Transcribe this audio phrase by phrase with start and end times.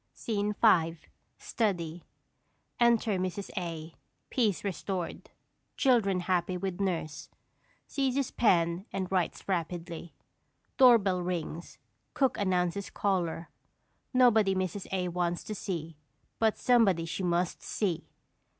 [0.17, 0.97] _]SCENE V.
[1.37, 2.03] STUDY.
[2.79, 3.51] _Enter Mrs.
[3.55, 3.93] A.
[4.31, 5.29] Peace restored;
[5.77, 7.29] children happy with nurse.
[7.85, 10.15] Seizes pen and writes rapidly.
[10.77, 11.77] Doorbell rings,
[12.15, 13.51] cook announces caller;
[14.11, 14.87] nobody Mrs.
[14.91, 15.07] A.
[15.09, 15.97] wants to see,
[16.39, 18.07] but somebody she MUST see.